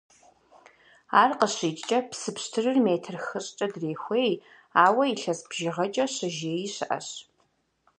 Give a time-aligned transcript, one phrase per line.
[1.21, 4.33] Ар къыщикӀкӀэ, псы пщтырыр метр хыщӏкӀэ дрехуей,
[4.85, 7.07] ауэ илъэс бжыгъэкӀэ «щыжеи» щыӀэщ.